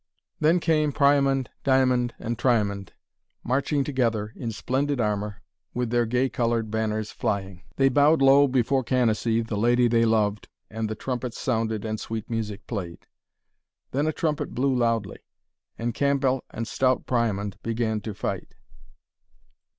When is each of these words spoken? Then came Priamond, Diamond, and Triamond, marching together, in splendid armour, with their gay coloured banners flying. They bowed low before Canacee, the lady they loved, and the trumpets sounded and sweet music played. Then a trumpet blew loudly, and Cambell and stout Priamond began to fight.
Then 0.39 0.59
came 0.59 0.91
Priamond, 0.91 1.49
Diamond, 1.63 2.15
and 2.17 2.35
Triamond, 2.35 2.89
marching 3.43 3.83
together, 3.83 4.33
in 4.35 4.51
splendid 4.51 4.99
armour, 4.99 5.43
with 5.75 5.91
their 5.91 6.07
gay 6.07 6.27
coloured 6.27 6.71
banners 6.71 7.11
flying. 7.11 7.61
They 7.75 7.87
bowed 7.87 8.19
low 8.19 8.47
before 8.47 8.83
Canacee, 8.83 9.41
the 9.43 9.59
lady 9.59 9.87
they 9.87 10.03
loved, 10.05 10.47
and 10.71 10.89
the 10.89 10.95
trumpets 10.95 11.37
sounded 11.39 11.85
and 11.85 11.99
sweet 11.99 12.31
music 12.31 12.65
played. 12.65 13.05
Then 13.91 14.07
a 14.07 14.11
trumpet 14.11 14.55
blew 14.55 14.75
loudly, 14.75 15.19
and 15.77 15.93
Cambell 15.93 16.43
and 16.49 16.67
stout 16.67 17.05
Priamond 17.05 17.57
began 17.61 18.01
to 18.01 18.15
fight. 18.15 18.55